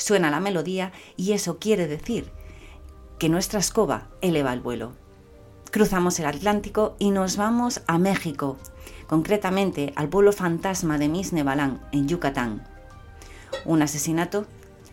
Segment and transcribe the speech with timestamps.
[0.00, 2.32] Suena la melodía y eso quiere decir
[3.18, 4.92] que nuestra escoba eleva el vuelo.
[5.70, 8.56] Cruzamos el Atlántico y nos vamos a México,
[9.06, 12.66] concretamente al pueblo fantasma de Misnebalán, en Yucatán.
[13.66, 14.46] Un asesinato,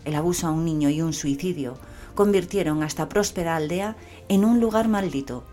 [0.03, 1.77] el abuso a un niño y un suicidio
[2.13, 3.95] convirtieron a esta próspera aldea
[4.27, 5.45] en un lugar maldito,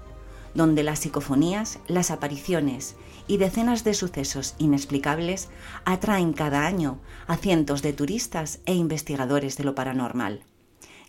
[0.55, 2.97] donde las psicofonías, las apariciones
[3.27, 5.49] y decenas de sucesos inexplicables
[5.85, 10.43] atraen cada año a cientos de turistas e investigadores de lo paranormal.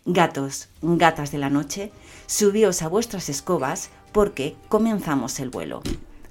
[0.04, 1.92] Gatos, gatas de la noche,
[2.26, 5.82] subíos a vuestras escobas porque comenzamos el vuelo.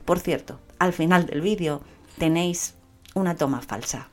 [0.05, 1.81] Por cierto, al final del vídeo
[2.17, 2.75] tenéis
[3.13, 4.09] una toma falsa.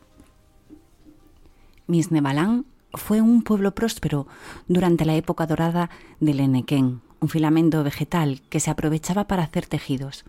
[1.87, 4.27] Misnebalán fue un pueblo próspero
[4.69, 5.91] durante la época dorada
[6.21, 10.25] del Enequén, un filamento vegetal que se aprovechaba para hacer tejidos.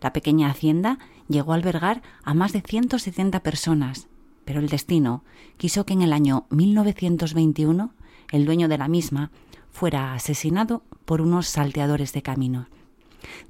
[0.00, 4.08] La pequeña hacienda llegó a albergar a más de 170 personas,
[4.46, 5.22] pero el destino
[5.58, 7.92] quiso que en el año 1921
[8.32, 9.30] el dueño de la misma
[9.70, 12.68] fuera asesinado por unos salteadores de camino.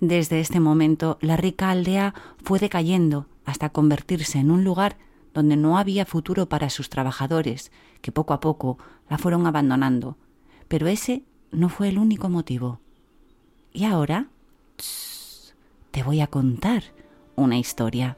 [0.00, 4.96] Desde este momento la rica aldea fue decayendo hasta convertirse en un lugar
[5.32, 10.16] donde no había futuro para sus trabajadores, que poco a poco la fueron abandonando.
[10.66, 12.80] Pero ese no fue el único motivo.
[13.72, 14.26] Y ahora
[15.90, 16.82] te voy a contar
[17.36, 18.16] una historia.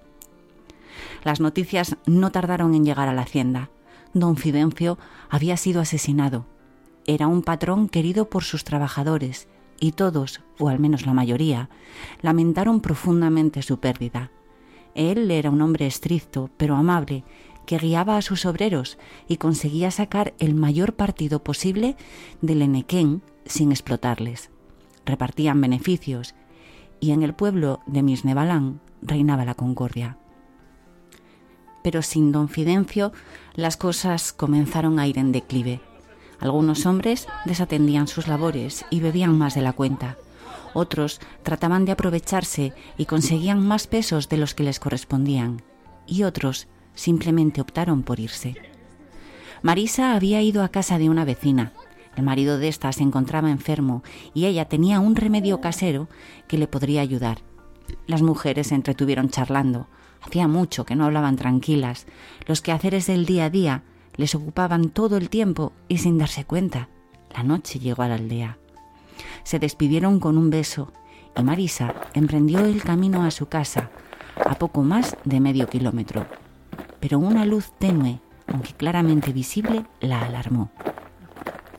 [1.25, 3.71] Las noticias no tardaron en llegar a la hacienda.
[4.15, 4.99] Don Fidencio
[5.31, 6.47] había sido asesinado.
[7.07, 9.49] Era un patrón querido por sus trabajadores
[9.81, 11.69] y todos, o al menos la mayoría,
[12.21, 14.31] lamentaron profundamente su pérdida.
[14.95, 17.25] Él era un hombre estricto, pero amable,
[17.67, 21.97] que guiaba a sus obreros y conseguía sacar el mayor partido posible
[22.41, 24.51] del Enequén sin explotarles.
[25.05, 26.35] Repartían beneficios
[27.01, 30.19] y en el pueblo de Misnebalán reinaba la concordia.
[31.83, 33.13] Pero sin don Fidencio
[33.55, 35.81] las cosas comenzaron a ir en declive.
[36.39, 40.17] Algunos hombres desatendían sus labores y bebían más de la cuenta.
[40.75, 45.63] Otros trataban de aprovecharse y conseguían más pesos de los que les correspondían.
[46.07, 48.57] Y otros simplemente optaron por irse.
[49.63, 51.73] Marisa había ido a casa de una vecina.
[52.17, 54.03] El marido de ésta se encontraba enfermo
[54.35, 56.09] y ella tenía un remedio casero
[56.49, 57.39] que le podría ayudar.
[58.07, 59.87] Las mujeres se entretuvieron charlando.
[60.21, 62.07] Hacía mucho que no hablaban tranquilas.
[62.47, 63.83] Los quehaceres del día a día
[64.17, 66.89] les ocupaban todo el tiempo y sin darse cuenta.
[67.35, 68.59] La noche llegó a la aldea.
[69.45, 70.93] Se despidieron con un beso
[71.37, 73.91] y Marisa emprendió el camino a su casa,
[74.45, 76.27] a poco más de medio kilómetro
[77.03, 80.71] pero una luz tenue, aunque claramente visible, la alarmó.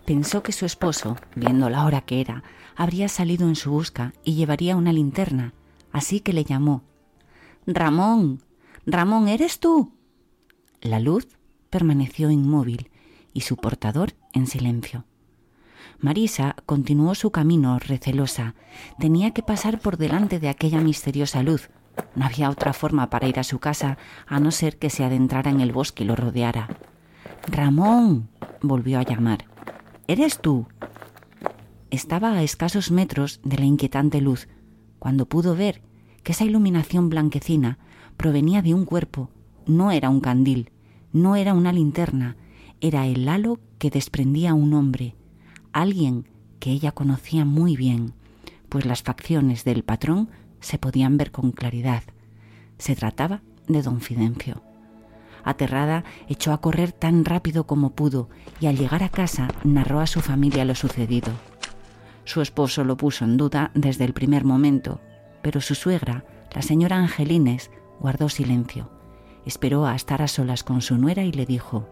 [0.05, 2.43] Pensó que su esposo, viendo la hora que era,
[2.75, 5.53] habría salido en su busca y llevaría una linterna,
[5.93, 6.83] así que le llamó.
[7.65, 8.43] Ramón.
[8.85, 9.93] Ramón, ¿eres tú?
[10.81, 11.29] La luz
[11.69, 12.91] permaneció inmóvil
[13.31, 15.05] y su portador en silencio.
[15.99, 18.55] Marisa continuó su camino recelosa.
[18.99, 21.69] Tenía que pasar por delante de aquella misteriosa luz,
[22.15, 25.51] no había otra forma para ir a su casa a no ser que se adentrara
[25.51, 26.69] en el bosque y lo rodeara.
[27.47, 28.29] Ramón,
[28.61, 29.45] volvió a llamar.
[30.07, 30.67] ¿Eres tú?
[31.91, 34.47] Estaba a escasos metros de la inquietante luz,
[34.99, 35.81] cuando pudo ver
[36.23, 37.77] que esa iluminación blanquecina
[38.17, 39.29] provenía de un cuerpo,
[39.65, 40.71] no era un candil,
[41.11, 42.37] no era una linterna,
[42.81, 45.15] era el halo que desprendía un hombre,
[45.71, 46.27] alguien
[46.59, 48.13] que ella conocía muy bien,
[48.69, 50.29] pues las facciones del patrón
[50.63, 52.03] se podían ver con claridad.
[52.77, 54.63] Se trataba de don Fidencio.
[55.43, 58.29] Aterrada, echó a correr tan rápido como pudo
[58.61, 61.31] y al llegar a casa narró a su familia lo sucedido.
[62.23, 65.01] Su esposo lo puso en duda desde el primer momento,
[65.41, 66.23] pero su suegra,
[66.55, 67.69] la señora Angelines,
[67.99, 68.89] guardó silencio.
[69.45, 71.89] Esperó a estar a solas con su nuera y le dijo,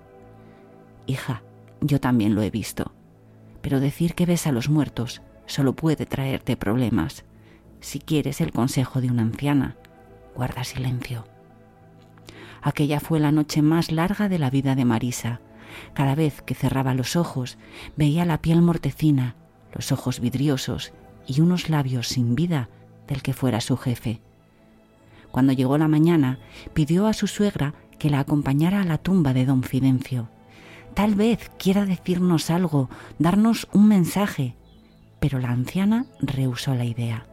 [1.06, 1.44] Hija,
[1.82, 2.94] yo también lo he visto,
[3.62, 7.26] pero decir que ves a los muertos solo puede traerte problemas.
[7.82, 9.76] Si quieres el consejo de una anciana,
[10.36, 11.26] guarda silencio.
[12.62, 15.42] Aquella fue la noche más larga de la vida de Marisa.
[15.94, 17.58] Cada vez que cerraba los ojos,
[17.98, 19.36] veía la piel mortecina,
[19.74, 20.94] los ojos vidriosos
[21.26, 22.70] y unos labios sin vida
[23.08, 24.22] del que fuera su jefe.
[25.32, 26.40] Cuando llegó la mañana,
[26.74, 30.30] pidió a su suegra que la acompañara a la tumba de don Fidencio.
[30.94, 34.56] Tal vez quiera decirnos algo, darnos un mensaje.
[35.20, 37.31] Pero la anciana rehusó la idea.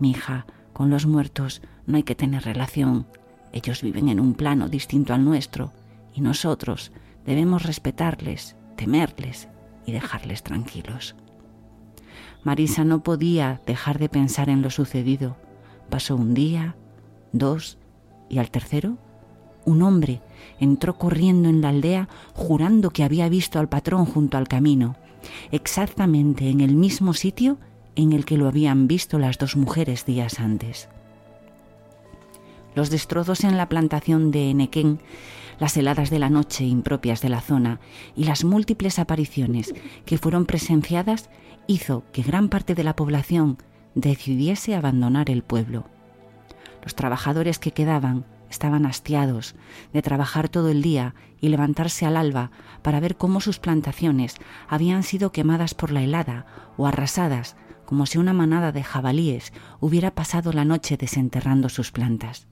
[0.00, 3.06] Mi hija, con los muertos no hay que tener relación.
[3.52, 5.72] Ellos viven en un plano distinto al nuestro
[6.14, 6.90] y nosotros
[7.26, 9.48] debemos respetarles, temerles
[9.84, 11.14] y dejarles tranquilos.
[12.42, 15.36] Marisa no podía dejar de pensar en lo sucedido.
[15.90, 16.76] Pasó un día,
[17.32, 17.76] dos
[18.30, 18.96] y al tercero,
[19.66, 20.22] un hombre
[20.58, 24.96] entró corriendo en la aldea jurando que había visto al patrón junto al camino,
[25.50, 27.58] exactamente en el mismo sitio
[27.96, 30.88] en el que lo habían visto las dos mujeres días antes.
[32.74, 35.00] Los destrozos en la plantación de Enequén,
[35.58, 37.80] las heladas de la noche impropias de la zona
[38.16, 39.74] y las múltiples apariciones
[40.06, 41.28] que fueron presenciadas
[41.66, 43.58] hizo que gran parte de la población
[43.94, 45.86] decidiese abandonar el pueblo.
[46.82, 49.54] Los trabajadores que quedaban estaban hastiados
[49.92, 52.50] de trabajar todo el día y levantarse al alba
[52.82, 54.36] para ver cómo sus plantaciones
[54.68, 56.46] habían sido quemadas por la helada
[56.76, 57.56] o arrasadas
[57.90, 62.46] como si una manada de jabalíes hubiera pasado la noche desenterrando sus plantas.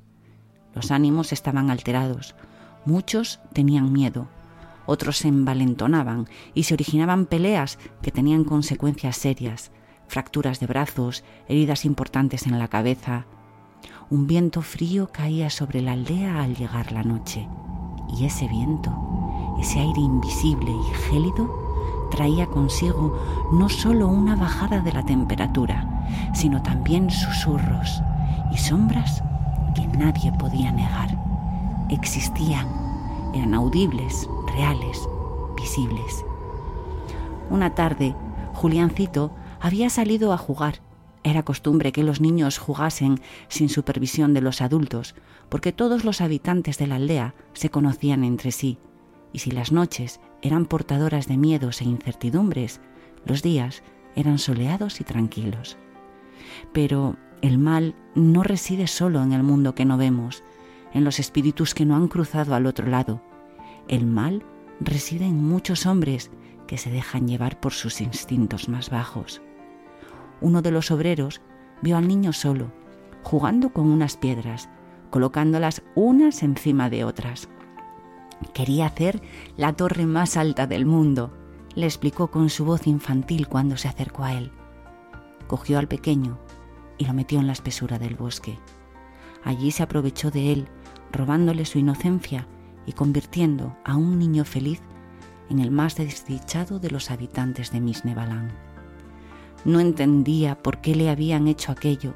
[0.75, 2.35] Los ánimos estaban alterados,
[2.85, 4.27] muchos tenían miedo,
[4.85, 9.71] otros se envalentonaban y se originaban peleas que tenían consecuencias serias,
[10.09, 13.27] fracturas de brazos, heridas importantes en la cabeza,
[14.11, 17.47] un viento frío caía sobre la aldea al llegar la noche,
[18.19, 18.91] y ese viento,
[19.61, 21.68] ese aire invisible y gélido,
[22.11, 23.19] traía consigo
[23.53, 28.03] no sólo una bajada de la temperatura, sino también susurros
[28.53, 29.23] y sombras
[29.75, 31.17] que nadie podía negar.
[31.91, 32.67] Existían,
[33.35, 35.09] eran audibles, reales,
[35.57, 36.25] visibles.
[37.51, 38.15] Una tarde,
[38.55, 40.81] Juliancito había salido a jugar
[41.29, 45.15] era costumbre que los niños jugasen sin supervisión de los adultos,
[45.49, 48.79] porque todos los habitantes de la aldea se conocían entre sí,
[49.33, 52.81] y si las noches eran portadoras de miedos e incertidumbres,
[53.25, 53.83] los días
[54.15, 55.77] eran soleados y tranquilos.
[56.73, 60.43] Pero el mal no reside solo en el mundo que no vemos,
[60.93, 63.21] en los espíritus que no han cruzado al otro lado.
[63.89, 64.43] El mal
[64.81, 66.31] reside en muchos hombres
[66.67, 69.41] que se dejan llevar por sus instintos más bajos
[70.41, 71.41] uno de los obreros
[71.83, 72.71] vio al niño solo,
[73.23, 74.69] jugando con unas piedras,
[75.11, 77.49] colocándolas unas encima de otras.
[78.55, 79.21] Quería hacer
[79.57, 81.33] la torre más alta del mundo,
[81.75, 84.53] le explicó con su voz infantil cuando se acercó a él.
[85.47, 86.39] Cogió al pequeño
[86.99, 88.59] y lo metió en la espesura del bosque.
[89.45, 90.69] Allí se aprovechó de él,
[91.13, 92.47] robándole su inocencia
[92.87, 94.81] y convirtiendo a un niño feliz
[95.51, 98.53] en el más desdichado de los habitantes de Misnebalán.
[99.65, 102.15] No entendía por qué le habían hecho aquello.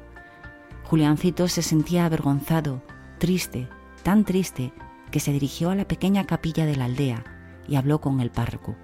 [0.83, 2.81] Juliancito se sentía avergonzado,
[3.17, 3.67] triste,
[4.03, 4.73] tan triste,
[5.13, 7.23] que se dirigió a la pequeña capilla de la aldea
[7.67, 8.75] y habló con el párroco.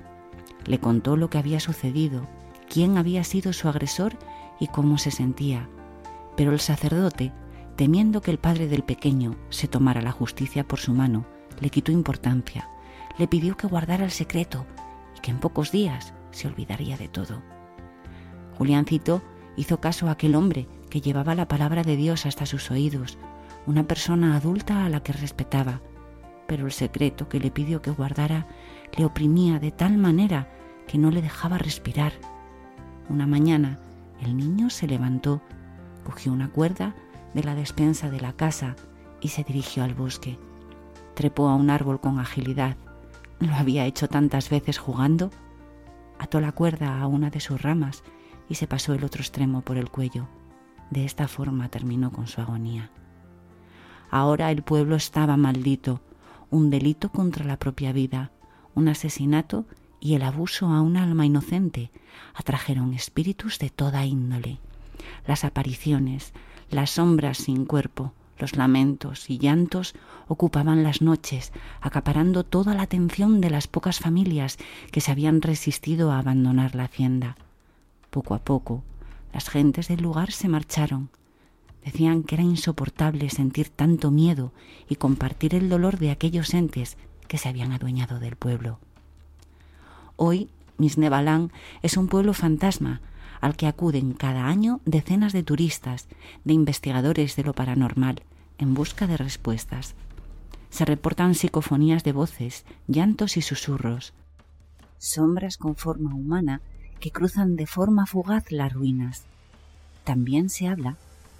[0.64, 2.28] Le contó lo que había sucedido,
[2.70, 4.16] quién había sido su agresor
[4.60, 5.68] y cómo se sentía.
[6.38, 7.34] Pero el sacerdote,
[7.76, 11.26] temiendo que el padre del pequeño se tomara la justicia por su mano,
[11.62, 12.70] le quitó importancia,
[13.18, 14.68] le pidió que guardara el secreto
[15.18, 17.42] y que en pocos días se olvidaría de todo.
[18.56, 19.24] Juliancito
[19.58, 23.18] hizo caso a aquel hombre que llevaba la palabra de Dios hasta sus oídos,
[23.66, 25.81] una persona adulta a la que respetaba,
[26.50, 28.48] pero el secreto que le pidió que guardara
[28.98, 30.50] le oprimía de tal manera
[30.88, 32.12] que no le dejaba respirar.
[33.07, 33.78] Una mañana
[34.19, 35.44] el niño se levantó,
[36.04, 36.96] cogió una cuerda
[37.36, 38.75] de la despensa de la casa
[39.22, 40.40] y se dirigió al bosque.
[41.13, 42.78] Trepó a un árbol con agilidad.
[43.40, 45.30] Lo había hecho tantas veces jugando.
[46.18, 48.04] Ató la cuerda a una de sus ramas
[48.50, 50.28] y se pasó el otro extremo por el cuello.
[50.90, 52.90] De esta forma terminó con su agonía.
[54.10, 56.02] Ahora el pueblo estaba maldito,
[56.52, 58.32] un delito contra la propia vida,
[58.76, 59.66] un asesinato
[60.00, 61.92] y el abuso a un alma inocente
[62.34, 64.60] atrajeron espíritus de toda índole.
[65.28, 66.34] Las apariciones,
[66.70, 69.94] las sombras sin cuerpo, los lamentos y llantos
[70.28, 71.52] ocupaban las noches,
[71.82, 74.58] acaparando toda la atención de las pocas familias
[74.92, 77.36] que se habían resistido a abandonar la hacienda.
[78.10, 78.84] Poco a poco,
[79.34, 81.10] las gentes del lugar se marcharon.
[81.83, 84.52] Decían que era insoportable sentir tanto miedo
[84.88, 88.80] y compartir el dolor de aquellos entes que se habían adueñado del pueblo.
[90.16, 93.02] Hoy, Misnebalán es un pueblo fantasma
[93.42, 96.07] al que acuden cada año decenas de turistas,
[96.44, 98.24] de investigadores de lo paranormal,
[98.57, 99.95] en busca de respuestas.
[100.69, 104.14] Se reportan psicofonías de voces, llantos y susurros.
[104.98, 106.62] Sombras con forma humana
[107.00, 109.24] que cruzan de forma fugaz las ruinas.
[110.04, 110.98] También se habla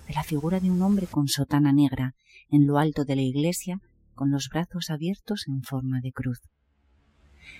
[0.10, 2.16] de la figura de un hombre con sotana negra
[2.50, 3.80] en lo alto de la iglesia
[4.16, 6.42] con los brazos abiertos en forma de cruz.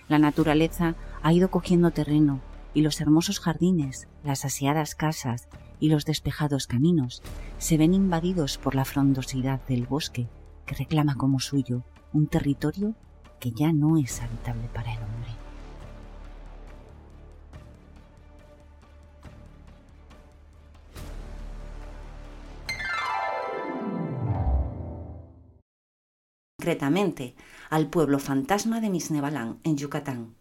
[0.08, 2.42] La naturaleza ha ido cogiendo terreno
[2.74, 5.48] y los hermosos jardines, las aseadas casas
[5.80, 7.22] y los despejados caminos
[7.60, 10.28] se ven invadidos por la frondosidad del bosque
[10.66, 12.96] que reclama como suyo un territorio
[13.40, 15.49] que ya no es habitable para el hombre.
[27.70, 30.36] Al pueblo fantasma de Misnebalán, en Yucatán.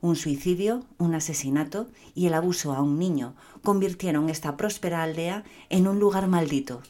[0.00, 5.86] Un suicidio, un asesinato y el abuso a un niño convirtieron esta próspera aldea en
[5.86, 6.80] un lugar maldito,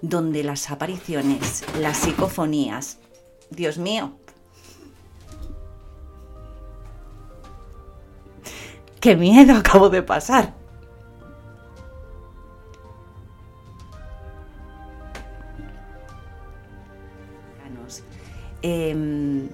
[0.00, 2.98] donde las apariciones, las psicofonías,
[3.50, 4.12] Dios mío,
[9.00, 10.63] qué miedo acabo de pasar.
[18.66, 19.50] Em,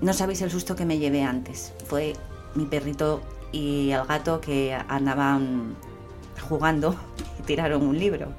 [0.00, 1.72] no sabéis el susto que me llevé antes.
[1.86, 2.14] Fue
[2.56, 5.76] mi perrito y el gato que andaban
[6.48, 6.96] jugando
[7.38, 8.32] y tiraron un libro.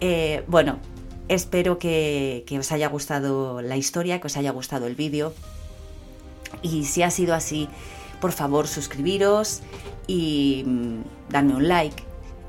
[0.00, 0.80] Eh, bueno,
[1.28, 5.32] espero que, que, os haya gustado la historia, que os haya gustado el vídeo.
[6.60, 7.70] Y si ha sido así,
[8.20, 9.62] por favor suscribiros
[10.06, 12.04] y mm, dadme un like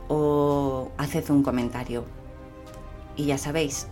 [0.09, 2.03] o haced un comentario.
[3.15, 3.87] Y ya sabéis,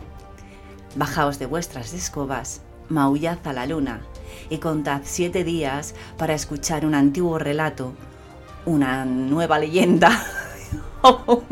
[0.95, 4.01] Bajaos de vuestras escobas, maullad a la luna
[4.49, 7.93] y contad siete días para escuchar un antiguo relato,
[8.65, 10.25] una nueva leyenda
[11.01, 11.43] o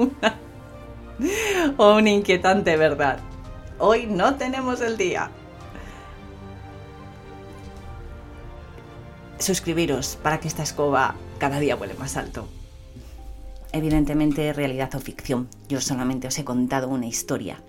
[1.77, 3.19] una, inquietante verdad.
[3.77, 5.31] Hoy no tenemos el día.
[9.38, 12.46] Suscribiros para que esta escoba cada día vuele más alto.
[13.72, 15.48] Evidentemente, realidad o ficción.
[15.69, 17.62] Yo solamente os he contado una historia.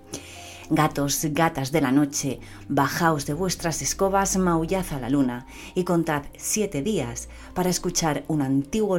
[0.72, 6.22] Gatos, gatas de la noche, bajaos de vuestras escobas, maullad a la luna y contad
[6.38, 8.96] siete días para escuchar un antiguo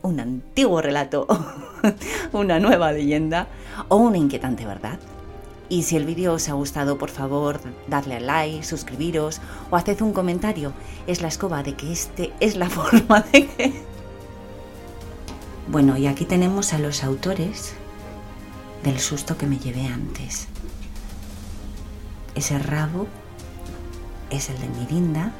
[0.00, 1.26] un antiguo relato,
[2.32, 3.48] una nueva leyenda
[3.88, 4.98] o una inquietante verdad.
[5.68, 10.00] Y si el vídeo os ha gustado, por favor, dadle al like, suscribiros o haced
[10.00, 10.72] un comentario.
[11.06, 13.72] Es la escoba de que este es la forma de que...
[15.68, 17.74] Bueno, y aquí tenemos a los autores
[18.82, 20.48] del susto que me llevé antes.
[22.34, 23.06] Ese rabo
[24.30, 25.32] es el de Mirinda.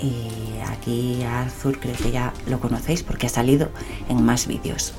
[0.00, 3.70] Y aquí Azul creo que ya lo conocéis porque ha salido
[4.08, 4.94] en más vídeos.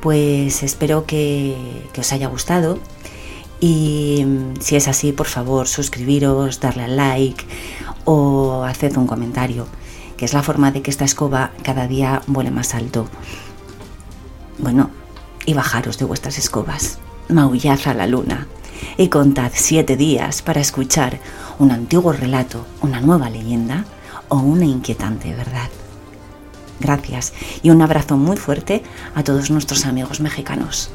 [0.00, 1.56] Pues espero que,
[1.92, 2.78] que os haya gustado.
[3.60, 7.44] Y mm, si es así, por favor, suscribiros, darle al like
[8.04, 9.66] o haced un comentario,
[10.18, 13.08] que es la forma de que esta escoba cada día vuele más alto.
[14.58, 14.90] Bueno,
[15.46, 16.98] y bajaros de vuestras escobas.
[17.28, 18.46] Maullad a la luna
[18.96, 21.18] y contad siete días para escuchar
[21.58, 23.84] un antiguo relato, una nueva leyenda
[24.28, 25.68] o una inquietante verdad.
[26.80, 28.82] Gracias y un abrazo muy fuerte
[29.14, 30.90] a todos nuestros amigos mexicanos.